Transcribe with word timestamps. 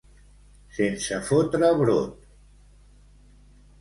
Sense 0.77 1.19
fotre 1.29 1.71
brot. 1.81 2.27